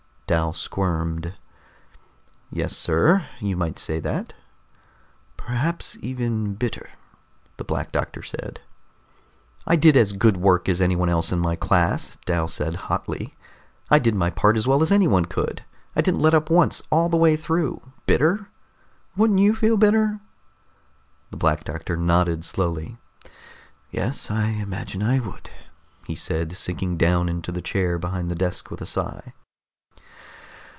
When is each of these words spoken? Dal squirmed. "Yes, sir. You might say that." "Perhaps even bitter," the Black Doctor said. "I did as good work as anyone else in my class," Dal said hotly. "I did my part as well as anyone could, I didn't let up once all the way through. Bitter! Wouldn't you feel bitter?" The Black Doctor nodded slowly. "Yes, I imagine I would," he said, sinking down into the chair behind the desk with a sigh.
Dal 0.27 0.53
squirmed. 0.53 1.33
"Yes, 2.49 2.71
sir. 2.77 3.25
You 3.41 3.57
might 3.57 3.77
say 3.77 3.99
that." 3.99 4.31
"Perhaps 5.35 5.97
even 6.01 6.53
bitter," 6.53 6.87
the 7.57 7.65
Black 7.65 7.91
Doctor 7.91 8.21
said. 8.21 8.61
"I 9.67 9.75
did 9.75 9.97
as 9.97 10.13
good 10.13 10.37
work 10.37 10.69
as 10.69 10.79
anyone 10.79 11.09
else 11.09 11.33
in 11.33 11.39
my 11.39 11.57
class," 11.57 12.15
Dal 12.25 12.47
said 12.47 12.75
hotly. 12.87 13.35
"I 13.89 13.99
did 13.99 14.15
my 14.15 14.29
part 14.29 14.55
as 14.55 14.65
well 14.65 14.81
as 14.81 14.89
anyone 14.89 15.25
could, 15.25 15.65
I 15.97 16.01
didn't 16.01 16.21
let 16.21 16.33
up 16.33 16.49
once 16.49 16.81
all 16.89 17.09
the 17.09 17.17
way 17.17 17.35
through. 17.35 17.81
Bitter! 18.05 18.47
Wouldn't 19.17 19.37
you 19.39 19.53
feel 19.53 19.75
bitter?" 19.75 20.21
The 21.31 21.35
Black 21.35 21.65
Doctor 21.65 21.97
nodded 21.97 22.45
slowly. 22.45 22.95
"Yes, 23.89 24.31
I 24.31 24.51
imagine 24.51 25.03
I 25.03 25.19
would," 25.19 25.49
he 26.07 26.15
said, 26.15 26.53
sinking 26.53 26.95
down 26.95 27.27
into 27.27 27.51
the 27.51 27.61
chair 27.61 27.99
behind 27.99 28.31
the 28.31 28.35
desk 28.35 28.71
with 28.71 28.79
a 28.79 28.85
sigh. 28.85 29.33